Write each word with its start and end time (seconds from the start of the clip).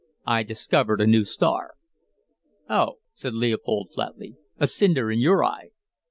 "I 0.25 0.41
discovered 0.41 0.99
a 0.99 1.05
new 1.05 1.23
star." 1.23 1.75
"Oh," 2.67 2.93
said 3.13 3.35
Leopold 3.35 3.91
flatly. 3.93 4.33
"A 4.59 4.65
cinder 4.65 5.11
in 5.11 5.19
your 5.19 5.43
eye." 5.45 5.67